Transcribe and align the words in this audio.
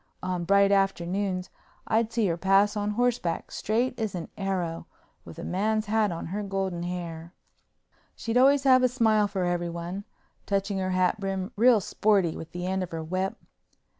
On 0.23 0.45
bright 0.45 0.71
afternoons 0.71 1.51
I'd 1.85 2.11
see 2.11 2.25
her 2.25 2.35
pass 2.35 2.75
on 2.75 2.89
horseback, 2.89 3.51
straight 3.51 3.99
as 3.99 4.15
an 4.15 4.29
arrow, 4.35 4.87
with 5.25 5.37
a 5.37 5.43
man's 5.43 5.85
hat 5.85 6.11
on 6.11 6.25
her 6.33 6.41
golden 6.41 6.81
hair. 6.81 7.35
She'd 8.15 8.35
always 8.35 8.63
have 8.63 8.81
a 8.81 8.87
smile 8.87 9.27
for 9.27 9.43
everyone, 9.45 10.05
touching 10.47 10.79
her 10.79 10.89
hat 10.89 11.19
brim 11.19 11.51
real 11.55 11.79
sporty 11.79 12.35
with 12.35 12.51
the 12.51 12.65
end 12.65 12.81
of 12.81 12.89
her 12.89 13.03
whip. 13.03 13.37